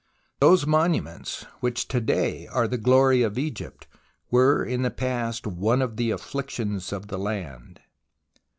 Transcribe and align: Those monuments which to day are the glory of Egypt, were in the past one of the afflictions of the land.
Those 0.39 0.65
monuments 0.65 1.45
which 1.59 1.87
to 1.89 2.01
day 2.01 2.47
are 2.47 2.67
the 2.67 2.79
glory 2.79 3.21
of 3.21 3.37
Egypt, 3.37 3.85
were 4.31 4.65
in 4.65 4.81
the 4.81 4.89
past 4.89 5.45
one 5.45 5.79
of 5.79 5.95
the 5.95 6.09
afflictions 6.09 6.91
of 6.91 7.05
the 7.09 7.19
land. 7.19 7.81